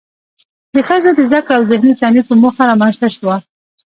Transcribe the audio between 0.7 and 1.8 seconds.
د ښځو د زده کړو او